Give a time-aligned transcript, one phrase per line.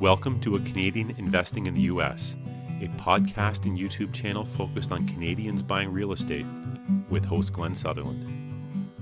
[0.00, 2.34] Welcome to A Canadian Investing in the U.S.,
[2.80, 6.46] a podcast and YouTube channel focused on Canadians buying real estate
[7.10, 8.96] with host Glenn Sutherland.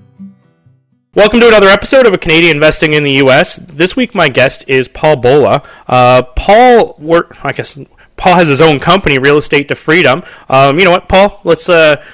[1.15, 3.59] Welcome to another episode of A Canadian Investing in the U.S.
[3.59, 5.63] This week, my guest is Paul Bola.
[5.87, 7.79] Uh, Paul, work, I guess
[8.17, 10.25] Paul has his own company, Real Estate to Freedom.
[10.49, 11.41] Um, you know what, Paul?
[11.45, 12.05] Let's uh,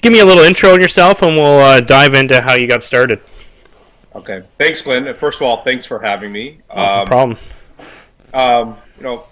[0.00, 2.84] give me a little intro on yourself, and we'll uh, dive into how you got
[2.84, 3.20] started.
[4.14, 4.44] Okay.
[4.58, 5.12] Thanks, Glenn.
[5.16, 6.60] First of all, thanks for having me.
[6.70, 7.38] Oh, no problem.
[8.32, 9.24] Um, you know,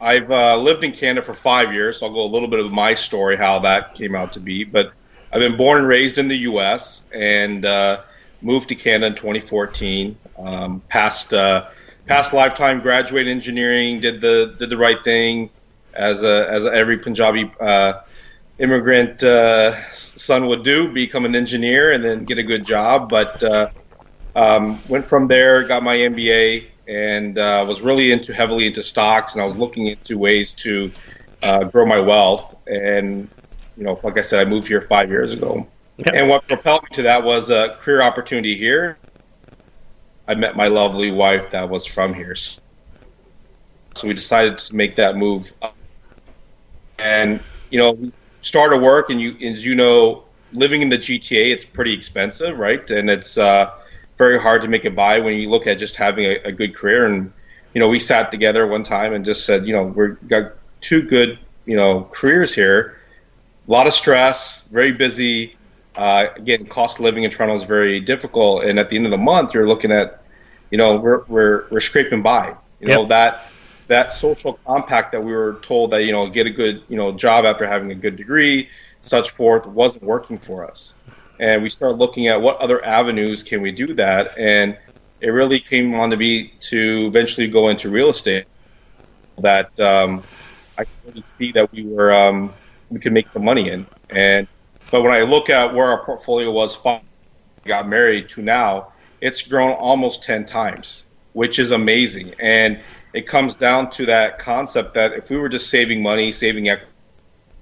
[0.00, 2.72] I've uh, lived in Canada for five years, so I'll go a little bit of
[2.72, 4.64] my story, how that came out to be.
[4.64, 4.92] But
[5.32, 7.02] I've been born and raised in the U.S.
[7.12, 8.02] and uh,
[8.40, 10.16] moved to Canada in 2014.
[10.38, 11.68] Um, past uh,
[12.06, 15.50] past lifetime, graduated engineering, did the did the right thing,
[15.94, 18.00] as a, as every Punjabi uh,
[18.58, 23.08] immigrant uh, son would do, become an engineer and then get a good job.
[23.08, 23.70] But uh,
[24.34, 29.34] um, went from there, got my MBA, and uh, was really into heavily into stocks,
[29.34, 30.90] and I was looking into ways to
[31.40, 32.56] uh, grow my wealth.
[32.66, 33.28] And
[33.76, 35.68] you know, like I said, I moved here five years ago,
[36.12, 38.98] and what propelled me to that was a career opportunity here.
[40.26, 42.58] I met my lovely wife that was from here, so
[44.02, 45.52] we decided to make that move.
[46.98, 51.52] And you know, we started work, and you, as you know, living in the GTA,
[51.52, 52.88] it's pretty expensive, right?
[52.90, 53.70] And it's uh,
[54.20, 56.76] very hard to make it by when you look at just having a, a good
[56.76, 57.06] career.
[57.06, 57.32] And
[57.72, 61.02] you know, we sat together one time and just said, you know, we've got two
[61.02, 62.98] good, you know, careers here.
[63.66, 65.56] A lot of stress, very busy.
[65.96, 69.10] Uh, again, cost of living in Toronto is very difficult, and at the end of
[69.10, 70.22] the month, you're looking at,
[70.70, 72.54] you know, we're we're, we're scraping by.
[72.80, 73.46] You know that
[73.88, 77.12] that social compact that we were told that you know get a good you know
[77.12, 78.68] job after having a good degree,
[79.02, 80.94] such forth, wasn't working for us
[81.40, 84.76] and we started looking at what other avenues can we do that, and
[85.20, 88.44] it really came on to be to eventually go into real estate.
[89.38, 90.22] That um,
[90.78, 92.52] I could see that we were um,
[92.90, 94.46] we could make some money in, and
[94.90, 97.00] but when I look at where our portfolio was, five
[97.66, 102.80] got married to now, it's grown almost ten times, which is amazing, and
[103.14, 106.90] it comes down to that concept that if we were just saving money, saving equity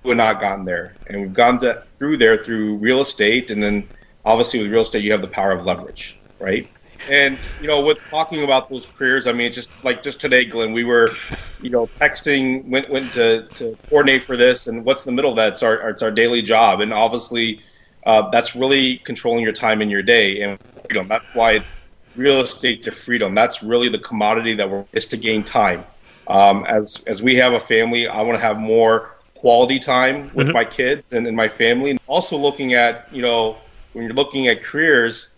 [0.03, 0.97] we would not have gotten there.
[1.06, 3.91] And we've gone to, through there through real estate, and then
[4.25, 6.69] obviously with real estate, you have the power of leverage, right?
[7.09, 10.44] And you know, with talking about those careers, I mean, it's just like just today,
[10.44, 11.20] Glenn, we were,
[11.59, 15.31] you know, texting, went went to, to coordinate for this, and what's in the middle
[15.31, 15.48] of that?
[15.54, 17.62] It's our it's our daily job, and obviously,
[18.06, 21.09] uh, that's really controlling your time in your day, and freedom.
[21.09, 21.76] That's why it's
[22.15, 23.34] real estate to freedom.
[23.34, 25.86] That's really the commodity that we're is to gain time.
[26.26, 30.49] Um, as as we have a family, I want to have more quality time with
[30.49, 30.54] mm-hmm.
[30.54, 31.91] my kids and, and my family.
[31.91, 33.56] And also looking at, you know,
[33.93, 35.31] when you're looking at careers,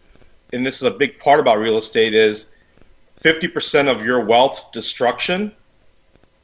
[0.54, 2.50] and this is a big part about real estate, is
[3.20, 5.52] 50% of your wealth destruction,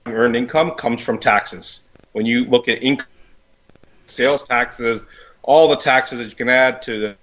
[0.04, 1.88] earned income, comes from taxes.
[2.12, 3.08] When you look at income,
[4.04, 5.06] sales taxes,
[5.42, 7.16] all the taxes that you can add to the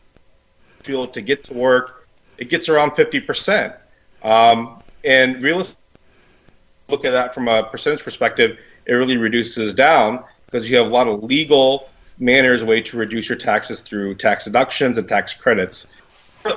[0.82, 2.08] field to get to work,
[2.40, 3.78] it gets around 50%.
[4.24, 5.78] Um, and real estate,
[6.90, 10.90] look at that from a percentage perspective, it really reduces down because you have a
[10.90, 11.90] lot of legal
[12.20, 15.88] manners way to reduce your taxes through tax deductions and tax credits.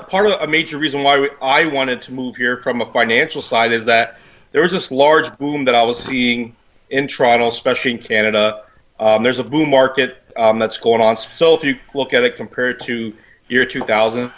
[0.09, 3.73] Part of a major reason why I wanted to move here from a financial side
[3.73, 4.19] is that
[4.53, 6.57] there was this large boom that I was seeing
[6.91, 8.65] in Toronto, especially in Canada.
[8.99, 11.17] Um, there's a boom market um, that's going on.
[11.17, 13.15] So if you look at it compared to
[13.49, 14.33] year 2000,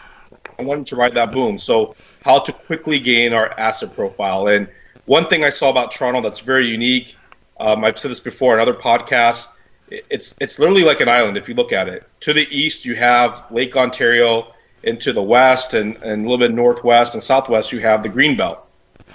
[0.58, 1.58] I wanted to ride that boom.
[1.58, 1.94] So
[2.24, 4.48] how to quickly gain our asset profile.
[4.48, 4.68] And
[5.06, 7.16] one thing I saw about Toronto that's very unique
[7.60, 9.48] um, I've said this before in other podcasts.
[9.88, 12.06] It's it's literally like an island if you look at it.
[12.20, 14.52] To the east, you have Lake Ontario,
[14.84, 18.08] and to the west and, and a little bit northwest and southwest, you have the
[18.08, 18.58] Greenbelt.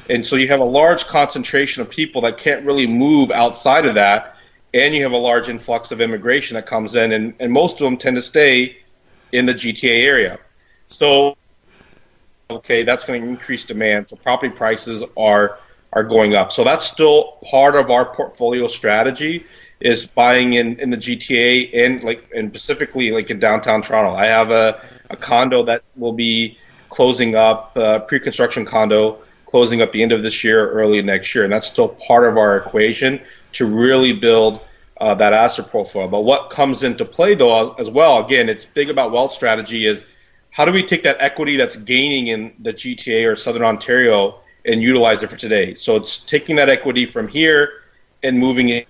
[0.10, 3.96] And so you have a large concentration of people that can't really move outside of
[3.96, 4.36] that,
[4.74, 7.86] and you have a large influx of immigration that comes in, and, and most of
[7.86, 8.78] them tend to stay
[9.32, 10.40] in the GTA area.
[10.88, 11.38] So,
[12.50, 14.10] okay, that's going to increase demand.
[14.10, 15.60] So property prices are
[15.94, 16.52] are going up.
[16.52, 19.46] So that's still part of our portfolio strategy
[19.80, 24.16] is buying in, in the GTA and like and specifically like in downtown Toronto.
[24.16, 26.58] I have a, a condo that will be
[26.90, 31.44] closing up, uh, pre-construction condo closing up the end of this year, early next year,
[31.44, 34.60] and that's still part of our equation to really build
[35.00, 36.08] uh, that asset profile.
[36.08, 40.06] But what comes into play though as well, again, it's big about wealth strategy is
[40.50, 44.82] how do we take that equity that's gaining in the GTA or Southern Ontario and
[44.82, 45.74] utilize it for today.
[45.74, 47.84] So it's taking that equity from here
[48.22, 48.88] and moving it,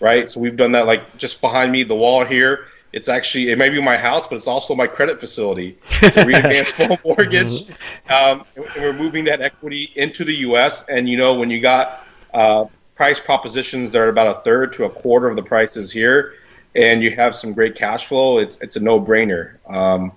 [0.00, 0.30] right?
[0.30, 3.70] So we've done that like just behind me, the wall here It's actually it may
[3.70, 5.76] be my house, but it's also my credit facility.
[6.00, 7.68] It's a readvanced full mortgage,
[8.08, 10.84] um, and we're moving that equity into the U.S.
[10.88, 14.84] And you know when you got uh, price propositions that are about a third to
[14.84, 16.34] a quarter of the prices here,
[16.76, 19.56] and you have some great cash flow, it's it's a no brainer.
[19.66, 20.12] Um,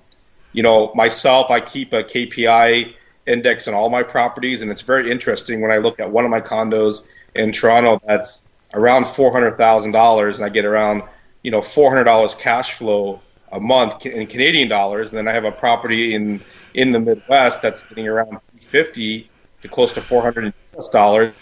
[0.54, 2.94] you know myself, I keep a KPI
[3.28, 6.32] index on all my properties, and it's very interesting when I look at one of
[6.32, 11.04] my condos in Toronto that's around four hundred thousand dollars, and I get around
[11.44, 13.22] you know four hundred dollars cash flow
[13.52, 16.42] a month in Canadian dollars, and then I have a property in
[16.74, 19.30] in the Midwest that's getting around fifty
[19.62, 20.54] to close to four hundred
[20.92, 21.34] dollars,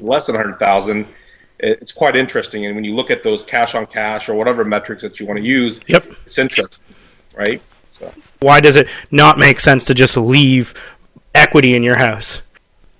[0.00, 1.06] less than hundred thousand.
[1.58, 5.02] It's quite interesting, and when you look at those cash on cash or whatever metrics
[5.02, 6.84] that you want to use, yep, it's interesting,
[7.34, 7.62] right?
[7.98, 8.12] So.
[8.40, 10.74] Why does it not make sense to just leave
[11.34, 12.42] equity in your house?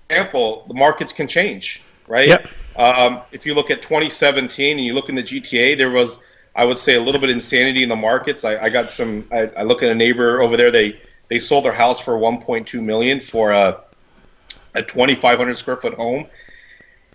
[0.08, 2.28] Example: the markets can change, right?
[2.28, 2.48] Yep.
[2.76, 6.18] Um, if you look at 2017 and you look in the GTA, there was,
[6.54, 8.44] I would say, a little bit of insanity in the markets.
[8.44, 9.26] I, I got some.
[9.32, 10.70] I, I, look at a neighbor over there.
[10.70, 13.82] They they sold their house for 1.2 million for a
[14.74, 16.26] a 2,500 square foot home.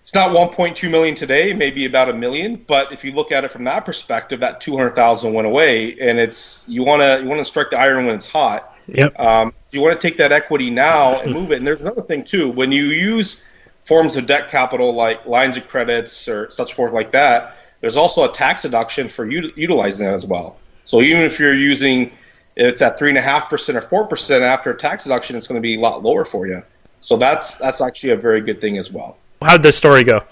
[0.01, 2.56] It's not 1.2 million today, maybe about a million.
[2.56, 6.65] But if you look at it from that perspective, that 200,000 went away, and it's
[6.68, 8.75] you want to you want to strike the iron when it's hot.
[8.88, 9.19] Yep.
[9.19, 11.57] Um, you want to take that equity now and move it.
[11.57, 12.50] And there's another thing too.
[12.50, 13.44] When you use
[13.83, 18.30] forms of debt capital like lines of credits or such forth like that, there's also
[18.30, 20.57] a tax deduction for u- utilizing that as well.
[20.83, 22.12] So even if you're using
[22.56, 25.48] it's at three and a half percent or four percent after a tax deduction, it's
[25.48, 26.63] going to be a lot lower for you.
[27.01, 29.18] So that's that's actually a very good thing as well.
[29.41, 30.23] How did this story go?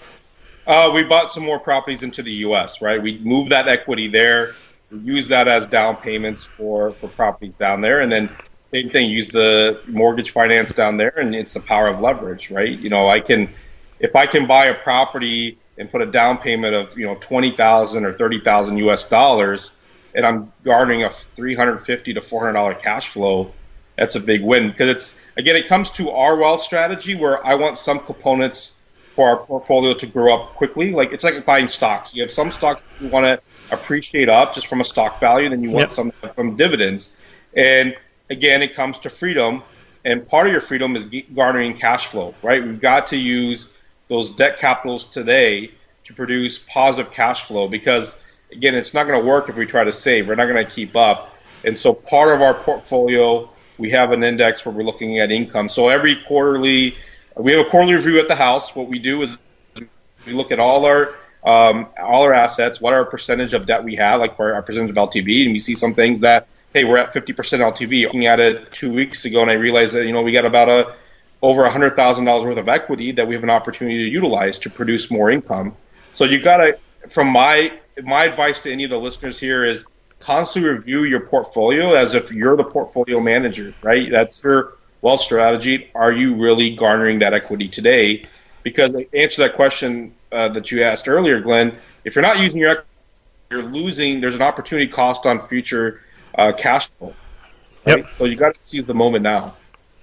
[0.66, 2.80] Uh, we bought some more properties into the U.S.
[2.80, 4.54] Right, we moved that equity there,
[4.90, 8.30] use that as down payments for for properties down there, and then
[8.64, 9.10] same thing.
[9.10, 12.78] Use the mortgage finance down there, and it's the power of leverage, right?
[12.78, 13.52] You know, I can,
[13.98, 17.56] if I can buy a property and put a down payment of you know twenty
[17.56, 19.08] thousand or thirty thousand U.S.
[19.08, 19.72] dollars,
[20.14, 23.52] and I'm garnering a three hundred fifty to four hundred dollar cash flow,
[24.00, 27.56] that's a big win because it's again it comes to our wealth strategy where I
[27.56, 28.72] want some components
[29.20, 30.92] for our portfolio to grow up quickly.
[30.92, 32.14] Like it's like buying stocks.
[32.14, 35.50] You have some stocks that you want to appreciate up just from a stock value,
[35.50, 35.90] then you want yep.
[35.90, 37.12] some from dividends,
[37.54, 37.94] and
[38.30, 39.62] again, it comes to freedom,
[40.06, 42.64] and part of your freedom is garnering cash flow, right?
[42.64, 43.70] We've got to use
[44.08, 45.70] those debt capitals today
[46.04, 48.16] to produce positive cash flow because,
[48.50, 50.28] again, it's not going to work if we try to save.
[50.28, 51.36] We're not going to keep up.
[51.62, 55.68] And so, part of our portfolio, we have an index where we're looking at income.
[55.68, 56.96] So, every quarterly,
[57.36, 58.74] we have a quarterly review at the house.
[58.74, 59.36] What we do is
[60.26, 63.96] we look at all our um, all our assets, what our percentage of debt we
[63.96, 66.98] have, like our, our percentage of LTV, and we see some things that hey, we're
[66.98, 68.04] at 50% LTV.
[68.04, 70.68] Looking at it two weeks ago, and I realized that you know we got about
[70.68, 70.94] a
[71.42, 74.70] over hundred thousand dollars worth of equity that we have an opportunity to utilize to
[74.70, 75.74] produce more income.
[76.12, 76.78] So you got to,
[77.08, 77.72] from my
[78.02, 79.84] my advice to any of the listeners here is
[80.18, 84.10] constantly review your portfolio as if you're the portfolio manager, right?
[84.10, 85.90] That's your wealth strategy.
[85.94, 88.26] Are you really garnering that equity today?
[88.62, 92.60] Because to answer that question uh, that you asked earlier, Glenn, if you're not using
[92.60, 92.88] your equity,
[93.50, 94.20] you're losing.
[94.20, 96.02] There's an opportunity cost on future
[96.36, 97.14] uh, cash flow.
[97.86, 97.98] Right?
[97.98, 98.06] Yep.
[98.16, 99.54] So you got to seize the moment now.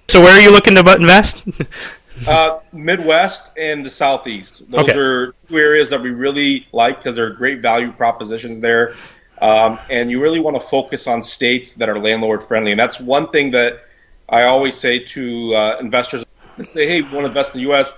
[0.08, 1.46] So where are you looking to invest?
[2.26, 4.68] uh, Midwest and the Southeast.
[4.70, 4.98] Those okay.
[4.98, 8.94] are two areas that we really like because they're great value propositions there.
[9.40, 12.72] Um, and you really want to focus on states that are landlord friendly.
[12.72, 13.87] And that's one thing that
[14.28, 16.24] I always say to uh, investors
[16.62, 17.94] say, hey, we want to invest in the U.S.,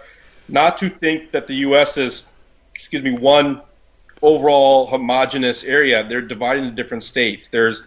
[0.49, 1.97] not to think that the U.S.
[1.97, 2.27] is,
[2.75, 3.63] excuse me, one
[4.23, 6.07] overall homogenous area.
[6.07, 7.49] They're divided into different states.
[7.49, 7.85] There's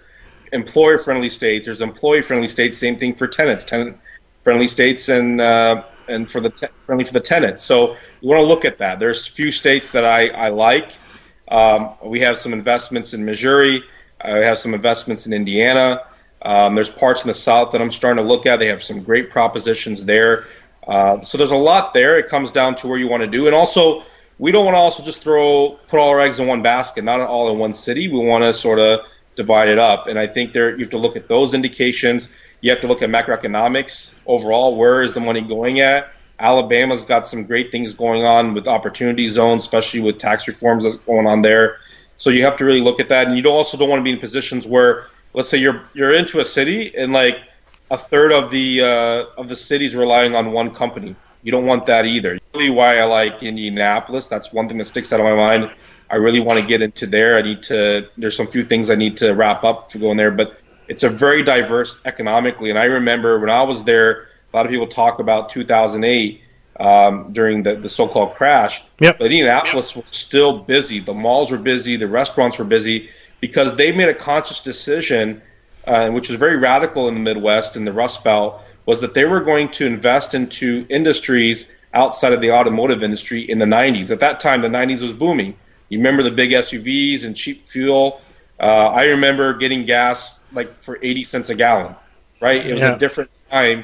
[0.52, 1.66] employer friendly states.
[1.66, 2.78] There's employee friendly states.
[2.78, 3.64] Same thing for tenants.
[3.64, 3.98] Tenant
[4.44, 7.64] friendly states and uh, and for the te- friendly for the tenants.
[7.64, 9.00] So you want to look at that.
[9.00, 10.92] There's few states that I I like.
[11.50, 13.84] Um, we have some investments in Missouri.
[14.22, 16.04] I have some investments in Indiana.
[16.44, 18.60] Um, there's parts in the South that I'm starting to look at.
[18.60, 20.46] They have some great propositions there.
[20.86, 22.20] Uh, so there's a lot there.
[22.20, 24.04] It comes down to where you want to do, and also
[24.38, 27.22] we don't want to also just throw put all our eggs in one basket, not
[27.22, 28.10] all in one city.
[28.10, 29.02] We want to sort of
[29.36, 30.08] divide it up.
[30.08, 32.30] And I think there you have to look at those indications.
[32.62, 34.76] You have to look at macroeconomics overall.
[34.76, 36.12] Where is the money going at?
[36.40, 40.98] Alabama's got some great things going on with opportunity zones, especially with tax reforms that's
[40.98, 41.78] going on there.
[42.18, 44.12] So you have to really look at that, and you also don't want to be
[44.12, 47.40] in positions where, let's say you're you're into a city and like
[47.92, 51.16] a third of the uh, of the city's relying on one company.
[51.42, 52.40] You don't want that either.
[52.54, 54.30] Really, why I like Indianapolis.
[54.30, 55.72] That's one thing that sticks out of my mind
[56.14, 57.38] I really want to get into there.
[57.38, 58.08] I need to.
[58.18, 61.02] There's some few things I need to wrap up to go in there, but it's
[61.02, 62.70] a very diverse economically.
[62.70, 66.42] And I remember when I was there, a lot of people talk about 2008
[66.80, 68.84] um, during the, the so-called crash.
[69.00, 69.18] Yep.
[69.18, 71.00] But Indianapolis was still busy.
[71.00, 71.96] The malls were busy.
[71.96, 73.10] The restaurants were busy
[73.44, 75.42] because they made a conscious decision,
[75.86, 79.26] uh, which was very radical in the Midwest and the Rust Belt, was that they
[79.26, 84.12] were going to invest into industries outside of the automotive industry in the 90s.
[84.12, 85.58] At that time, the 90s was booming.
[85.90, 88.22] You remember the big SUVs and cheap fuel.
[88.62, 91.98] Uh, I remember getting gas like for 80 cents a gallon,
[92.40, 92.66] right?
[92.66, 92.96] It was yeah.
[92.96, 93.84] a different time.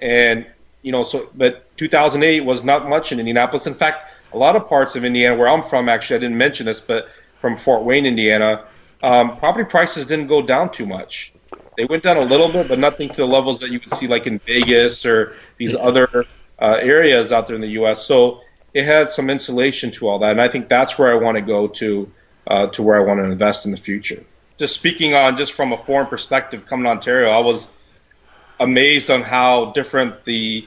[0.00, 0.46] And,
[0.82, 3.66] you know, so, but 2008 was not much in Indianapolis.
[3.66, 6.66] In fact, a lot of parts of Indiana, where I'm from, actually, I didn't mention
[6.66, 7.08] this, but
[7.40, 8.66] from Fort Wayne, Indiana,
[9.02, 11.32] um, property prices didn't go down too much.
[11.76, 14.06] They went down a little bit, but nothing to the levels that you would see
[14.06, 16.26] like in Vegas or these other
[16.58, 18.04] uh, areas out there in the U.S.
[18.04, 18.42] So
[18.74, 21.42] it had some insulation to all that, and I think that's where I want to
[21.42, 22.12] go to
[22.46, 24.22] uh, to where I want to invest in the future.
[24.58, 27.70] Just speaking on just from a foreign perspective, coming to Ontario, I was
[28.58, 30.66] amazed on how different the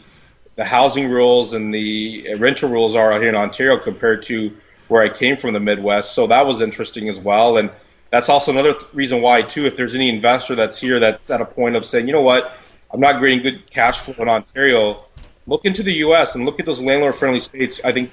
[0.56, 4.56] the housing rules and the rental rules are here in Ontario compared to
[4.88, 6.14] where I came from the Midwest.
[6.14, 7.72] So that was interesting as well, and
[8.14, 9.66] that's also another th- reason why too.
[9.66, 12.54] If there's any investor that's here that's at a point of saying, you know what,
[12.92, 15.04] I'm not getting good cash flow in Ontario
[15.48, 16.36] look into the U.S.
[16.36, 17.82] and look at those landlord-friendly states.
[17.84, 18.12] I think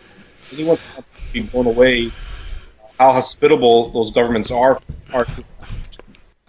[0.53, 2.11] anyone can be blown away uh,
[2.99, 4.81] how hospitable those governments are.
[5.13, 5.27] are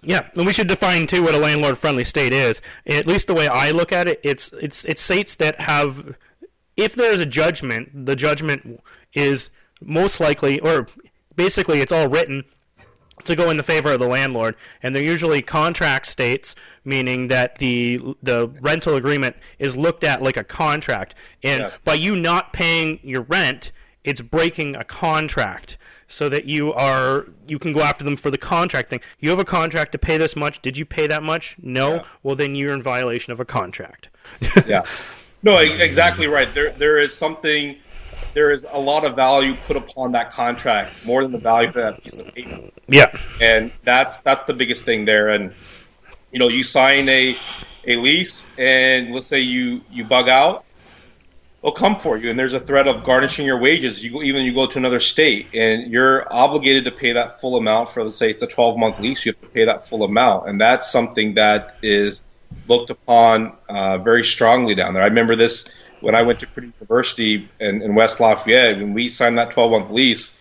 [0.02, 2.62] yeah, and we should define too what a landlord-friendly state is.
[2.86, 6.16] At least the way I look at it, it's it's it's states that have,
[6.76, 8.82] if there's a judgment, the judgment
[9.14, 10.88] is most likely, or
[11.36, 12.44] basically, it's all written
[13.24, 16.54] to go in the favor of the landlord, and they're usually contract states,
[16.84, 21.80] meaning that the the rental agreement is looked at like a contract, and yes.
[21.84, 23.72] by you not paying your rent,
[24.04, 25.78] it's breaking a contract,
[26.08, 29.00] so that you are you can go after them for the contract thing.
[29.20, 30.60] You have a contract to pay this much.
[30.62, 31.56] Did you pay that much?
[31.62, 31.94] No.
[31.94, 32.04] Yeah.
[32.22, 34.08] Well, then you're in violation of a contract.
[34.66, 34.82] yeah.
[35.42, 36.52] No, exactly right.
[36.54, 37.76] There there is something
[38.34, 41.80] there is a lot of value put upon that contract, more than the value for
[41.80, 42.70] that piece of paper.
[42.88, 45.28] Yeah, and that's that's the biggest thing there.
[45.28, 45.52] And
[46.30, 47.36] you know, you sign a
[47.86, 50.64] a lease, and let's say you you bug out,
[51.62, 54.02] they'll come for you, and there's a threat of garnishing your wages.
[54.02, 57.90] You even you go to another state, and you're obligated to pay that full amount
[57.90, 59.24] for let's say it's a 12 month lease.
[59.26, 62.22] You have to pay that full amount, and that's something that is
[62.68, 65.02] looked upon uh, very strongly down there.
[65.02, 69.08] I remember this when I went to Purdue University in, in West Lafayette, when we
[69.08, 70.38] signed that 12 month lease,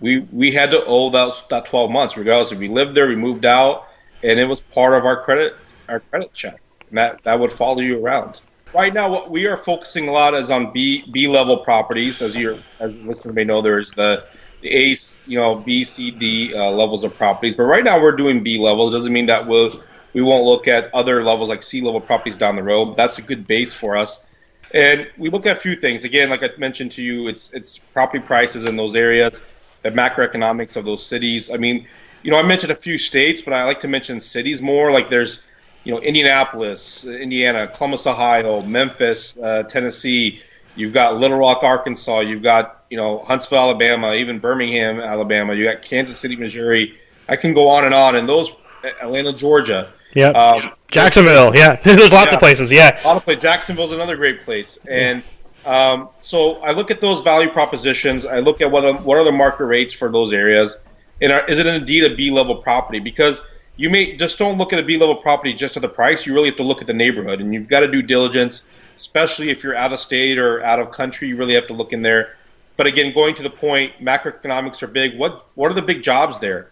[0.00, 3.16] we we had to owe that that 12 months, regardless if we lived there, we
[3.16, 3.86] moved out,
[4.22, 5.54] and it was part of our credit
[5.88, 8.40] our credit check, and that that would follow you around.
[8.74, 12.36] Right now, what we are focusing a lot is on B B level properties, as
[12.36, 14.26] you as listeners may know, there's the
[14.60, 17.54] the ACE, you know, B, C, D uh, levels of properties.
[17.54, 18.92] But right now, we're doing B levels.
[18.92, 19.82] Doesn't mean that we'll
[20.12, 22.96] we won't look at other levels like C level properties down the road.
[22.96, 24.25] That's a good base for us.
[24.72, 26.04] And we look at a few things.
[26.04, 29.40] Again, like I mentioned to you, it's it's property prices in those areas,
[29.82, 31.50] the macroeconomics of those cities.
[31.50, 31.86] I mean,
[32.22, 34.90] you know, I mentioned a few states, but I like to mention cities more.
[34.90, 35.42] Like there's,
[35.84, 40.42] you know, Indianapolis, Indiana, Columbus, Ohio, Memphis, uh, Tennessee.
[40.74, 42.20] You've got Little Rock, Arkansas.
[42.20, 45.54] You've got, you know, Huntsville, Alabama, even Birmingham, Alabama.
[45.54, 46.98] You got Kansas City, Missouri.
[47.28, 48.16] I can go on and on.
[48.16, 48.52] And those,
[49.00, 49.92] Atlanta, Georgia.
[50.16, 50.28] Yeah.
[50.28, 51.54] Um, Jacksonville.
[51.54, 51.76] Yeah.
[51.84, 52.72] There's lots yeah, of places.
[52.72, 53.00] Yeah.
[53.04, 53.42] A lot of places.
[53.42, 54.78] Jacksonville's another great place.
[54.88, 55.22] And
[55.66, 58.24] um, so I look at those value propositions.
[58.24, 60.78] I look at what are, what are the market rates for those areas,
[61.20, 63.00] and are, is it indeed a B level property?
[63.00, 63.42] Because
[63.76, 66.24] you may just don't look at a B level property just at the price.
[66.24, 69.50] You really have to look at the neighborhood, and you've got to do diligence, especially
[69.50, 71.28] if you're out of state or out of country.
[71.28, 72.36] You really have to look in there.
[72.76, 75.18] But again, going to the point, macroeconomics are big.
[75.18, 76.70] What what are the big jobs there?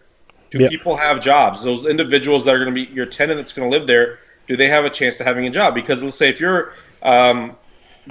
[0.51, 1.63] Do people have jobs?
[1.63, 4.55] Those individuals that are going to be your tenant that's going to live there, do
[4.55, 5.75] they have a chance to having a job?
[5.75, 7.55] Because let's say if you're um,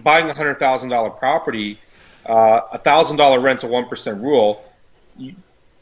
[0.03, 1.79] buying a hundred thousand dollar property,
[2.27, 4.65] uh, a thousand dollar rent's a one percent rule.
[5.17, 5.35] You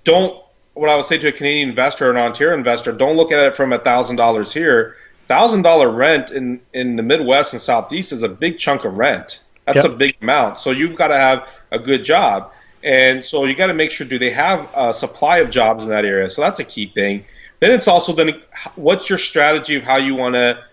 [0.05, 0.41] don't.
[0.75, 3.39] What I would say to a Canadian investor or an Ontario investor, don't look at
[3.39, 4.97] it from a thousand dollars here.
[5.29, 9.43] Thousand dollar rent in in the Midwest and Southeast is a big chunk of rent.
[9.67, 9.87] That's yep.
[9.87, 10.59] a big amount.
[10.59, 12.53] So you've got to have a good job.
[12.85, 15.91] And so you got to make sure do they have a supply of jobs in
[15.91, 16.29] that area?
[16.31, 17.25] So that's a key thing.
[17.61, 18.41] Then it's also then
[18.75, 20.65] what's your strategy of how you want to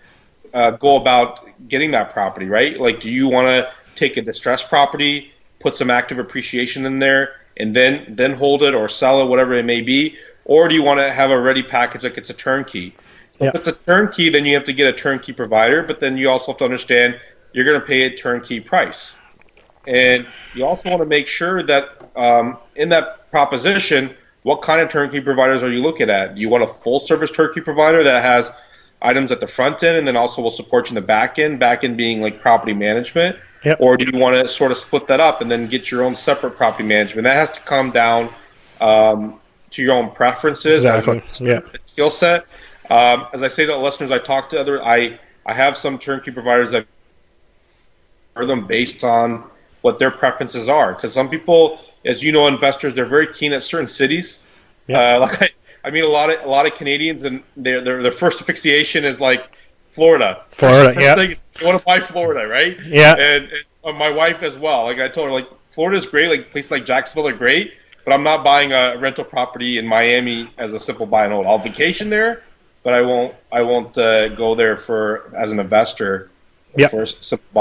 [0.53, 2.79] uh, go about getting that property, right?
[2.79, 7.35] Like, do you want to take a distressed property, put some active appreciation in there,
[7.57, 10.81] and then then hold it or sell it, whatever it may be, or do you
[10.81, 12.95] want to have a ready package like it's a turnkey?
[13.33, 13.49] So yeah.
[13.49, 16.29] If it's a turnkey, then you have to get a turnkey provider, but then you
[16.29, 17.19] also have to understand
[17.53, 19.15] you're going to pay a turnkey price.
[19.89, 24.89] And you also want to make sure that um, in that proposition, what kind of
[24.89, 26.36] turnkey providers are you looking at?
[26.36, 28.51] Do you want a full service turnkey provider that has
[29.01, 31.60] items at the front end and then also will support you in the back end,
[31.60, 33.38] back end being like property management?
[33.65, 33.77] Yep.
[33.81, 36.15] Or do you want to sort of split that up and then get your own
[36.15, 37.24] separate property management?
[37.24, 38.29] That has to come down
[38.79, 39.39] um,
[39.72, 41.24] to your own preferences, Exactly.
[41.27, 41.62] as Yeah.
[41.84, 42.46] skill set.
[42.91, 44.84] Um, as I say to the listeners, I talk to other.
[44.84, 46.86] I I have some turnkey providers that
[48.36, 49.43] are them based on
[49.81, 50.93] what their preferences are.
[50.93, 54.43] Because some people, as you know, investors, they're very keen at certain cities.
[54.88, 55.15] Yeah.
[55.15, 55.50] Uh, like I,
[55.83, 59.05] I mean, a lot of a lot of Canadians, and their their, their first asphyxiation
[59.05, 59.57] is like
[59.91, 60.43] Florida.
[60.51, 61.15] Florida, yeah.
[61.15, 62.77] thing, you want to buy Florida, right?
[62.86, 63.13] Yeah.
[63.13, 64.83] And, and uh, my wife as well.
[64.83, 66.29] Like I told her, like Florida's great.
[66.29, 70.50] Like places like Jacksonville are great, but I'm not buying a rental property in Miami
[70.57, 71.48] as a simple buy and hold.
[71.48, 72.43] I'll vacation there,
[72.83, 73.36] but I won't.
[73.51, 76.29] I won't uh, go there for as an investor
[76.75, 76.88] Yeah.
[76.88, 77.05] for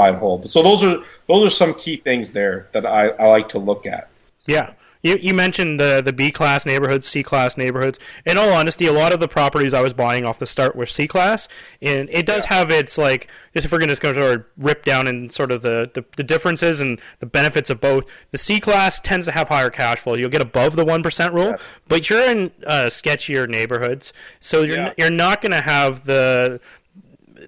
[0.09, 0.49] and hold.
[0.49, 0.97] So those are
[1.27, 4.09] those are some key things there that I, I like to look at.
[4.45, 4.73] Yeah.
[5.01, 7.99] You, you mentioned the the B class neighborhoods, C class neighborhoods.
[8.25, 10.85] In all honesty, a lot of the properties I was buying off the start were
[10.85, 11.47] C class,
[11.81, 13.29] and it does have its like.
[13.53, 16.23] Just if we're going to sort of rip down and sort of the, the the
[16.23, 20.15] differences and the benefits of both, the C class tends to have higher cash flow.
[20.15, 21.57] You'll get above the one percent rule, Yeah.
[21.87, 24.11] but you're in uh, sketchier neighborhoods,
[24.41, 24.87] so you're Yeah.
[24.89, 26.59] n- you're not going to have the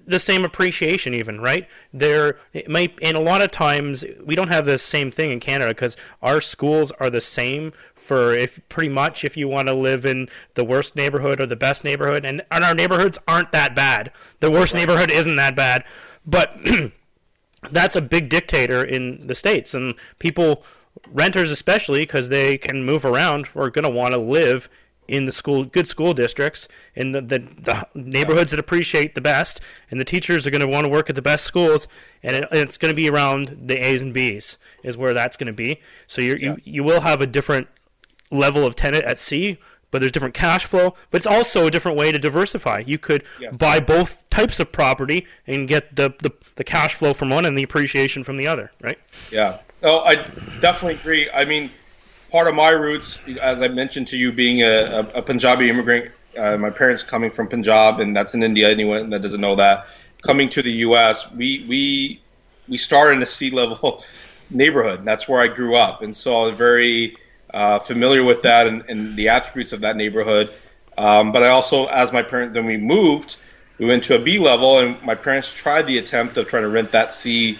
[0.06, 1.68] the same appreciation even right?
[1.92, 5.40] There it might and a lot of times we don't have the same thing in
[5.40, 7.72] canada because our schools are the same
[8.02, 11.56] for if pretty much if you want to live in the worst neighborhood or the
[11.56, 14.12] best neighborhood and, and our neighborhoods aren't that bad.
[14.40, 15.84] The worst neighborhood isn't that bad.
[16.26, 16.56] But
[17.70, 20.64] that's a big dictator in the states and people
[21.10, 24.68] renters especially because they can move around are going to want to live
[25.08, 29.60] in the school good school districts in the, the, the neighborhoods that appreciate the best
[29.90, 31.88] and the teachers are going to want to work at the best schools
[32.22, 35.48] and it, it's going to be around the a's and b's is where that's going
[35.48, 37.66] to be so you're, you you will have a different
[38.32, 39.58] level of tenant at C,
[39.90, 40.94] but there's different cash flow.
[41.10, 42.82] But it's also a different way to diversify.
[42.86, 43.56] You could Yes.
[43.56, 47.58] buy both types of property and get the, the, the cash flow from one and
[47.58, 48.98] the appreciation from the other, right?
[49.30, 49.58] Yeah.
[49.82, 50.14] No, I
[50.60, 51.28] definitely agree.
[51.30, 51.70] I mean,
[52.32, 56.56] part of my roots, as I mentioned to you, being a, a, Punjabi immigrant, uh,
[56.56, 58.70] my parents coming from Punjab, and that's in India.
[58.70, 59.86] Anyone that doesn't know that,
[60.22, 62.22] coming to the U.S., we we
[62.66, 64.02] we started in a C level
[64.50, 65.04] neighborhood.
[65.04, 67.18] That's where I grew up, and so I was very
[67.52, 70.50] uh, familiar with that and, and the attributes of that neighborhood.
[70.96, 73.36] Um, but I also, as my parents, then we moved,
[73.78, 76.70] we went to a B level, and my parents tried the attempt of trying to
[76.70, 77.58] rent that C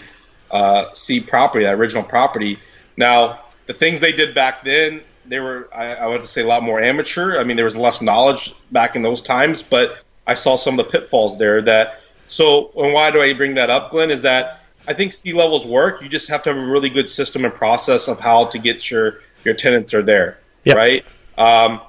[0.51, 2.59] uh, C property, that original property.
[2.97, 3.41] Now,
[3.73, 6.81] the things they did back then, they were, I, I would say, a lot more
[6.81, 7.39] amateur.
[7.39, 10.87] I mean, there was less knowledge back in those times, but I saw some of
[10.87, 11.63] the pitfalls there.
[11.63, 14.11] That so, and why do I bring that up, Glenn?
[14.11, 16.03] Is that I think C levels work.
[16.03, 18.91] You just have to have a really good system and process of how to get
[18.91, 20.75] your your tenants are there, Yeah.
[20.75, 21.05] right?
[21.39, 21.81] Um,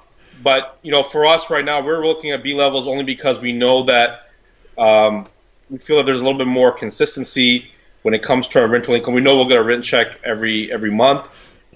[0.42, 3.52] but you know, for us right now, we're looking at B levels only because we
[3.52, 4.30] know that
[4.78, 5.26] um,
[5.70, 7.72] we feel that there's a little bit more consistency
[8.04, 9.14] when it comes to our rental income.
[9.14, 11.26] We know we'll get a rent check every every month,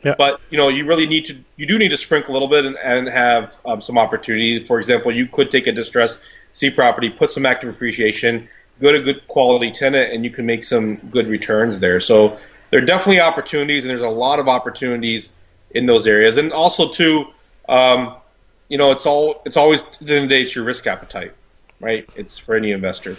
[0.03, 0.15] Yeah.
[0.17, 2.65] but you know, you really need to you do need to sprinkle a little bit
[2.65, 4.63] and, and have um, some opportunity.
[4.63, 6.19] For example, you could take a distressed
[6.51, 10.45] C property, put some active appreciation, go to a good quality tenant, and you can
[10.45, 11.99] make some good returns there.
[11.99, 15.29] So there are definitely opportunities, and there's a lot of opportunities
[15.71, 16.37] in those areas.
[16.37, 17.27] And also too,
[17.67, 18.15] um,
[18.69, 20.87] you know, it's all it's always at the end of the day, it's your risk
[20.87, 21.33] appetite,
[21.79, 22.07] right?
[22.15, 23.17] It's for any investor.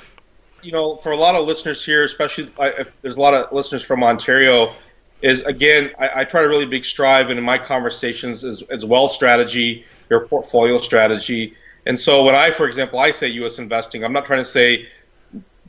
[0.63, 3.83] You know, for a lot of listeners here, especially if there's a lot of listeners
[3.83, 4.73] from Ontario,
[5.21, 9.09] is again, I, I try to really big strive, in my conversations is as well
[9.09, 11.55] strategy, your portfolio strategy.
[11.87, 13.59] And so when I, for example, I say U.S.
[13.59, 14.89] investing, I'm not trying to say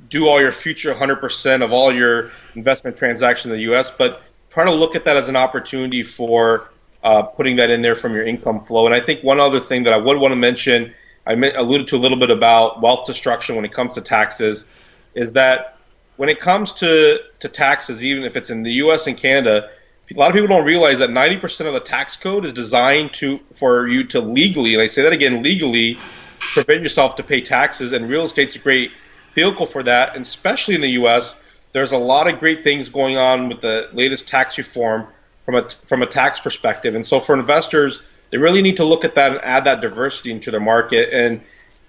[0.10, 4.66] do all your future 100% of all your investment transactions in the U.S., but try
[4.66, 6.70] to look at that as an opportunity for
[7.04, 8.86] uh, putting that in there from your income flow.
[8.86, 10.94] And I think one other thing that I would want to mention,
[11.26, 14.66] I alluded to a little bit about wealth destruction when it comes to taxes,
[15.14, 15.79] is that
[16.20, 19.08] when it comes to, to taxes, even if it's in the U.S.
[19.08, 19.70] and Canada,
[20.14, 23.40] a lot of people don't realize that 90% of the tax code is designed to
[23.54, 25.98] for you to legally, and I say that again, legally
[26.40, 27.94] prevent yourself to pay taxes.
[27.94, 28.92] And real estate's a great
[29.34, 31.42] vehicle for that, and especially in the U.S.
[31.72, 35.08] There's a lot of great things going on with the latest tax reform
[35.46, 39.06] from a from a tax perspective, and so for investors, they really need to look
[39.06, 41.14] at that and add that diversity into their market.
[41.14, 41.40] And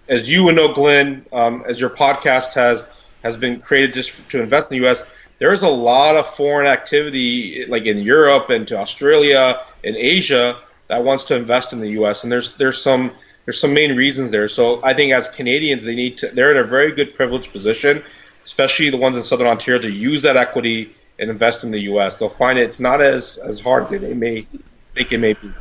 [0.06, 2.88] as you would know, Glenn, um, as your podcast has
[3.22, 5.04] has been created just to invest in the U.S.,
[5.38, 11.02] there's a lot of foreign activity, like in Europe and to Australia and Asia, that
[11.02, 12.24] wants to invest in the U.S.
[12.24, 13.10] And there's there's some
[13.46, 14.48] there's some main reasons there.
[14.48, 18.02] So I think as Canadians, they need to they're in a very good privileged position,
[18.44, 22.18] especially the ones in Southern Ontario, to use that equity and invest in the U.S.
[22.18, 24.46] They'll find it's not as as hard as they may
[24.94, 25.52] think it may be.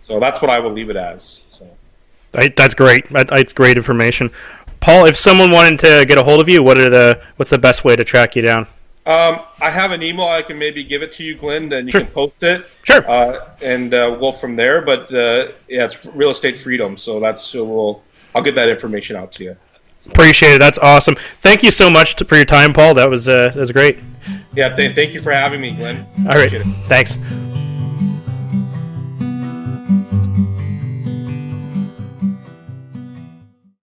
[0.00, 1.42] So that's what I will leave it as.
[1.50, 1.68] So.
[2.32, 3.08] Right, that's great.
[3.12, 4.30] That, that's great information.
[4.80, 7.58] Paul, if someone wanted to get a hold of you, what are the what's the
[7.58, 8.66] best way to track you down?
[9.06, 10.26] Um, I have an email.
[10.26, 12.00] I can maybe give it to you, Glenn, and you Sure.
[12.02, 12.66] can post it.
[12.82, 13.08] Sure.
[13.10, 14.82] Uh, and uh, we'll from there.
[14.82, 16.96] But uh, yeah, it's real estate freedom.
[16.96, 18.02] So that's so we'll.
[18.34, 19.56] I'll get that information out to you.
[20.06, 20.58] Appreciate it.
[20.60, 21.16] That's awesome.
[21.40, 22.94] Thank you so much to, for your time, Paul.
[22.94, 23.98] That was uh, that was great.
[24.54, 24.74] Yeah.
[24.76, 26.06] Th- thank you for having me, Glenn.
[26.28, 26.50] All right.
[26.88, 27.16] Thanks.